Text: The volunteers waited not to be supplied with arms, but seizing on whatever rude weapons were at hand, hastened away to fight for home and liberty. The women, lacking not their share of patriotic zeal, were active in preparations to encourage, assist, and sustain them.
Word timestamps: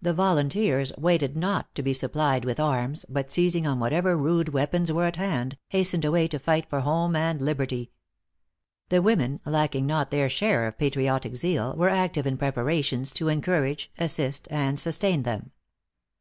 The 0.00 0.12
volunteers 0.12 0.92
waited 0.98 1.36
not 1.36 1.72
to 1.76 1.84
be 1.84 1.94
supplied 1.94 2.44
with 2.44 2.58
arms, 2.58 3.06
but 3.08 3.30
seizing 3.30 3.64
on 3.64 3.78
whatever 3.78 4.16
rude 4.16 4.48
weapons 4.48 4.90
were 4.92 5.04
at 5.04 5.14
hand, 5.14 5.56
hastened 5.68 6.04
away 6.04 6.26
to 6.26 6.40
fight 6.40 6.68
for 6.68 6.80
home 6.80 7.14
and 7.14 7.40
liberty. 7.40 7.92
The 8.88 9.00
women, 9.02 9.38
lacking 9.46 9.86
not 9.86 10.10
their 10.10 10.28
share 10.28 10.66
of 10.66 10.78
patriotic 10.78 11.36
zeal, 11.36 11.76
were 11.76 11.90
active 11.90 12.26
in 12.26 12.38
preparations 12.38 13.12
to 13.12 13.28
encourage, 13.28 13.92
assist, 13.98 14.48
and 14.50 14.80
sustain 14.80 15.22
them. 15.22 15.52